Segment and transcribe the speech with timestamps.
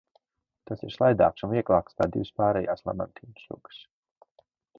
[0.69, 3.83] Tas ir slaidāks un vieglāks kā divas pārējās lamantīnu sugas.